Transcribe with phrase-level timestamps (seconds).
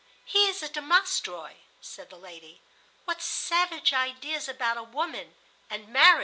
[0.25, 2.63] "He is a Domostroy,"[*] said the lady.
[3.05, 5.35] "What savage ideas about a woman
[5.69, 6.19] and marriage!"